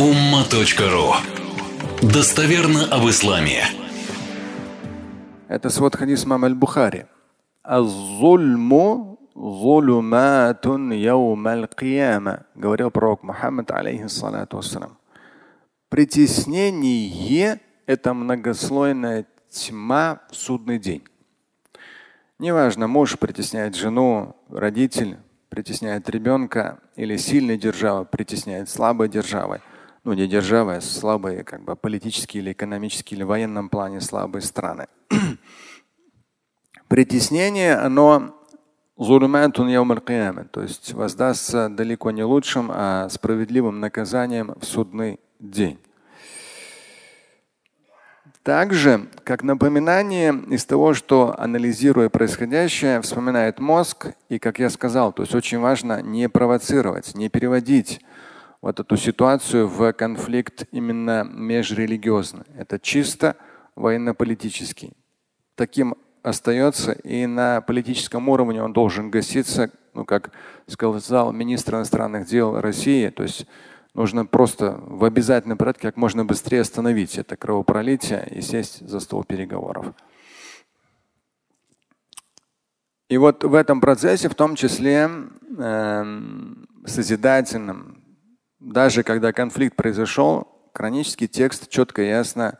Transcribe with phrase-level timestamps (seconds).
[0.00, 1.12] umma.ru
[2.00, 3.64] Достоверно об исламе.
[5.46, 7.04] Это свод хадис мам аль-Бухари.
[7.62, 12.46] Аз-зульму зулуматун кияма.
[12.54, 14.96] Говорил пророк Мухаммад, алейхиссалату вассалам.
[15.90, 21.02] Притеснение– это многослойная тьма в судный день.
[22.38, 25.18] Неважно, муж притесняет жену, родитель
[25.50, 29.60] притесняет ребенка или сильная держава притесняет слабой державой.
[30.02, 34.40] Ну, не державой, а слабые, как бы политически или экономически или в военном плане слабые
[34.42, 34.86] страны.
[36.88, 38.34] Притеснение, оно
[40.52, 45.78] то есть воздастся далеко не лучшим, а справедливым наказанием в судный день.
[48.42, 54.14] Также, как напоминание из того, что анализируя происходящее, вспоминает мозг.
[54.30, 58.00] И, как я сказал, то есть очень важно не провоцировать, не переводить
[58.62, 62.44] вот эту ситуацию в конфликт именно межрелигиозный.
[62.56, 63.36] Это чисто
[63.74, 64.92] военно-политический.
[65.54, 70.32] Таким остается и на политическом уровне он должен гаситься, ну, как
[70.66, 73.46] сказал министр иностранных дел России, то есть
[73.94, 79.24] нужно просто в обязательном порядке как можно быстрее остановить это кровопролитие и сесть за стол
[79.24, 79.94] переговоров.
[83.08, 85.10] И вот в этом процессе, в том числе
[85.58, 86.04] э,
[86.86, 87.99] созидательным,
[88.60, 92.58] даже когда конфликт произошел, хронический текст четко и ясно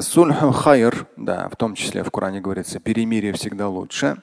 [0.00, 4.16] Сульху хайр, да, в том числе в Коране говорится, перемирие всегда лучше.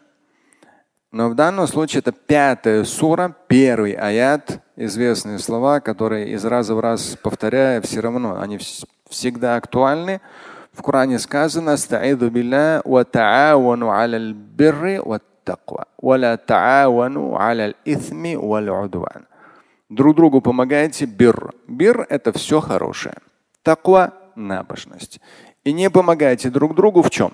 [1.12, 6.80] Но в данном случае это пятая сура, первый аят, известные слова, которые из раза в
[6.80, 8.60] раз повторяя, все равно они
[9.08, 10.22] всегда актуальны.
[10.74, 11.78] В Коране сказано
[19.94, 21.54] Друг другу помогайте бир.
[21.68, 23.16] Бир– это все хорошее.
[23.62, 25.22] Таква– набожность.
[25.64, 27.32] И не помогайте друг другу в чем?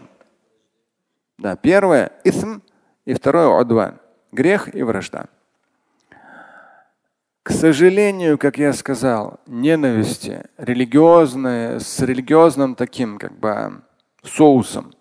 [1.37, 2.59] Да, первое– исм,
[3.05, 3.99] и второе удван–
[4.33, 5.27] грех и вражда.
[7.43, 13.81] К сожалению, как я сказал, ненависти религиозные, с религиозным таким как бы
[14.21, 14.91] соусом,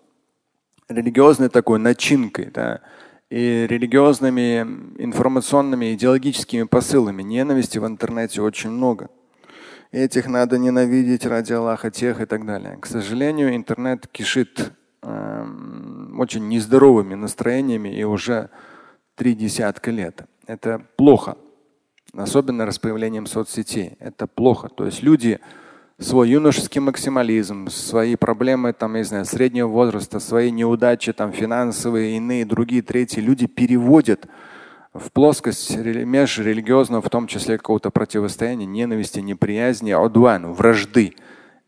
[0.87, 2.79] религиозной такой начинкой, да,
[3.29, 4.61] и религиозными
[4.97, 9.09] информационными идеологическими посылами ненависти в интернете очень много.
[9.91, 12.77] Этих надо ненавидеть ради Аллаха, тех и так далее.
[12.77, 18.49] К сожалению, интернет кишит очень нездоровыми настроениями и уже
[19.15, 20.23] три десятка лет.
[20.45, 21.37] Это плохо.
[22.13, 23.95] Особенно с появлением соцсетей.
[23.99, 24.69] Это плохо.
[24.69, 25.39] То есть люди
[25.99, 32.45] свой юношеский максимализм, свои проблемы там, я знаю, среднего возраста, свои неудачи там, финансовые, иные,
[32.45, 34.27] другие, третьи, люди переводят
[34.93, 41.13] в плоскость межрелигиозного, в том числе какого-то противостояния, ненависти, неприязни, одуан, вражды.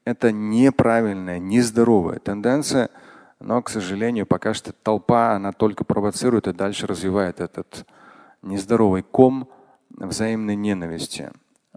[0.06, 2.90] Это неправильная, нездоровая тенденция–
[3.42, 7.88] но, к сожалению, пока что толпа, она только провоцирует и дальше развивает этот
[8.44, 9.50] нездоровый ком
[9.90, 11.31] взаимной ненависти.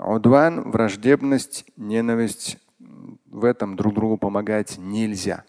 [0.05, 2.59] Удван, враждебность, ненависть,
[3.27, 5.45] в этом друг другу помогать нельзя.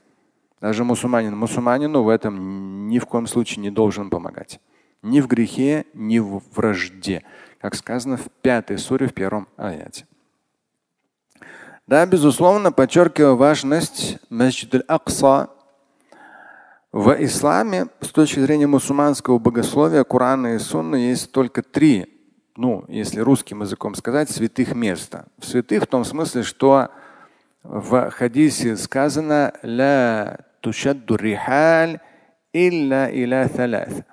[0.61, 4.59] Даже мусульманин мусульманину в этом ни в коем случае не должен помогать.
[5.03, 7.23] Ни в грехе, ни в вражде.
[7.59, 10.07] Как сказано в пятой суре в первом аяте.
[11.85, 15.49] Да, безусловно, подчеркиваю важность Масджид аль-Акса
[16.91, 22.14] в исламе с точки зрения мусульманского богословия, Корана и Сунны есть только три,
[22.55, 25.25] ну, если русским языком сказать, святых места.
[25.41, 26.89] Святых в том смысле, что
[27.63, 31.99] в хадисе сказано ля тушадду рихаль
[32.53, 34.03] илля иля thalath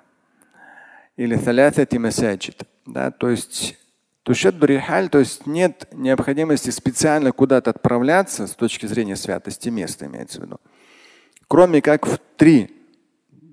[1.15, 2.63] или thalathati масаджид.
[2.85, 3.77] Да, то есть
[4.23, 10.41] тушадду рихаль, то есть нет необходимости специально куда-то отправляться с точки зрения святости места, имеется
[10.41, 10.59] в виду
[11.53, 12.75] кроме как в три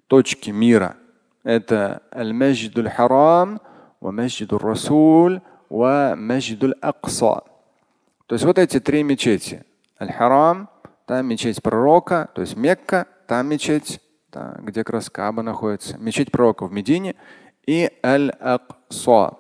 [0.07, 0.97] точки мира.
[1.43, 3.61] Это Аль-Маджид Аль-Харам,
[4.01, 7.43] Маджид Расул, Маджид Аль-Акса.
[8.27, 9.65] То есть вот эти три мечети.
[10.01, 10.69] Аль-Харам,
[11.07, 14.01] там мечеть пророка, то есть Мекка, там мечеть,
[14.33, 15.99] да, где как раз Каба находится.
[15.99, 17.17] Мечеть пророка в Медине
[17.67, 19.37] и Аль-Акса.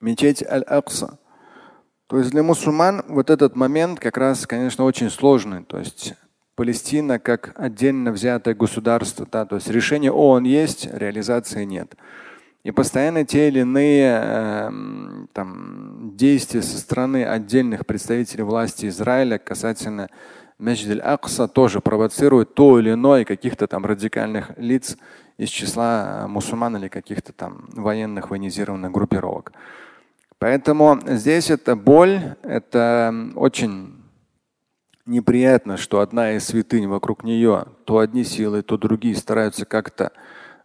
[0.00, 1.18] Мечеть Аль-Акса.
[2.08, 5.64] То есть для мусульман вот этот момент как раз, конечно, очень сложный.
[5.64, 6.14] То есть
[6.56, 9.26] Палестина как отдельно взятое государство.
[9.30, 11.94] Да, то есть решение ООН есть, реализации нет.
[12.64, 14.70] И постоянно те или иные э,
[15.32, 20.08] там, действия со стороны отдельных представителей власти Израиля касательно
[20.58, 24.96] Месджид акса тоже провоцируют то или иное каких-то там радикальных лиц
[25.36, 29.52] из числа мусульман или каких-то там военных военизированных группировок.
[30.38, 34.04] Поэтому здесь эта боль, это очень
[35.04, 40.12] неприятно, что одна из святынь вокруг нее, то одни силы, то другие стараются как-то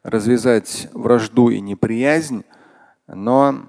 [0.07, 2.45] развязать вражду и неприязнь,
[3.07, 3.65] но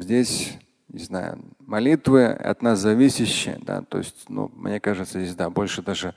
[0.00, 0.58] здесь,
[0.88, 5.82] не знаю, молитвы от нас зависящие, да, то есть, ну, мне кажется, здесь, да, больше
[5.82, 6.14] даже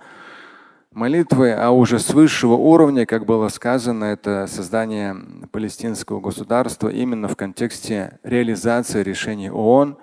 [0.92, 5.14] молитвы, а уже с высшего уровня, как было сказано, это создание
[5.52, 9.98] палестинского государства именно в контексте реализации решений ООН,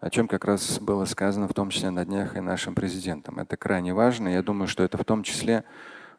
[0.00, 3.38] о чем как раз было сказано в том числе на днях и нашим президентом.
[3.38, 4.28] Это крайне важно.
[4.28, 5.64] Я думаю, что это в том числе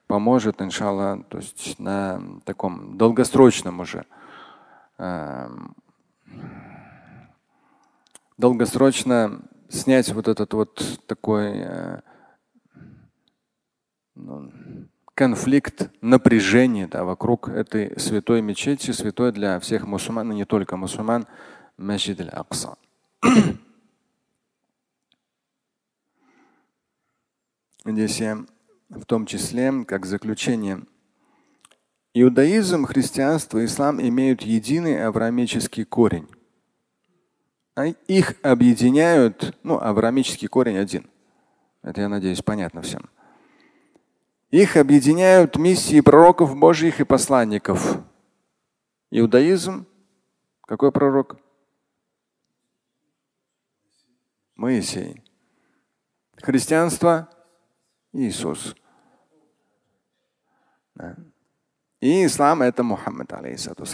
[0.09, 4.07] поможет, иншалла, то есть на таком долгосрочном уже
[4.97, 5.49] э,
[8.35, 12.01] долгосрочно снять вот этот вот такой э,
[14.15, 14.51] ну,
[15.13, 21.27] конфликт, напряжение да, вокруг этой святой мечети, святой для всех мусульман, и не только мусульман,
[21.77, 22.77] Маджид аль-Акса.
[27.85, 28.39] Здесь я
[28.89, 30.81] в том числе, как заключение,
[32.13, 36.27] иудаизм, христианство, ислам имеют единый авраамический корень.
[37.75, 41.09] А их объединяют, ну, авраамический корень один.
[41.81, 43.09] Это, я надеюсь, понятно всем.
[44.51, 47.99] Их объединяют миссии пророков Божьих и посланников.
[49.11, 49.85] Иудаизм,
[50.65, 51.37] какой пророк?
[54.55, 55.23] Моисей.
[56.35, 57.29] Христианство
[58.27, 58.75] Иисус.
[62.01, 63.85] И ислам это Мухаммад, алейхиссалату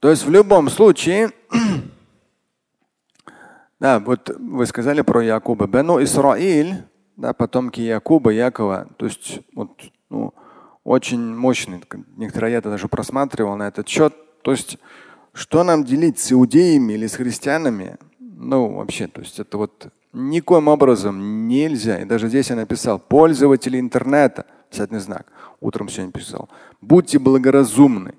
[0.00, 1.30] То есть в любом случае,
[3.80, 5.66] да, вот вы сказали про Якуба.
[5.66, 6.84] Бену Исраиль,
[7.16, 9.70] да, потомки Якуба, Якова, то есть вот,
[10.08, 10.34] ну,
[10.84, 11.82] очень мощный.
[12.16, 14.14] Некоторые я даже просматривал на этот счет.
[14.42, 14.78] То есть,
[15.32, 17.98] что нам делить с иудеями или с христианами?
[18.18, 21.98] Ну, вообще, то есть это вот Никоим образом нельзя.
[21.98, 25.26] И даже здесь я написал, пользователи интернета, писательный знак,
[25.60, 26.48] утром сегодня писал,
[26.80, 28.14] будьте благоразумны,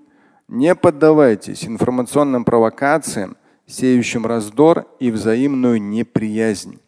[0.48, 6.80] не поддавайтесь информационным провокациям, сеющим раздор и взаимную неприязнь.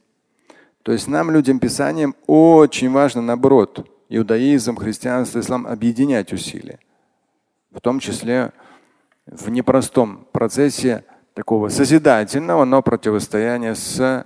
[0.84, 6.80] То есть нам, людям Писанием, очень важно, наоборот, иудаизм, христианство, ислам объединять усилия.
[7.72, 8.52] В том числе
[9.26, 14.26] в непростом процессе такого созидательного, но противостояния с